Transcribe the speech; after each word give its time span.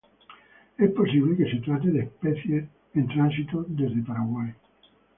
Es 0.79 0.89
posible 0.93 1.37
que 1.37 1.51
se 1.51 1.61
trate 1.61 1.91
de 1.91 1.99
especímenes 1.99 2.71
en 2.95 3.05
tránsito 3.07 3.63
desde 3.69 4.01
Paraguay. 4.01 4.51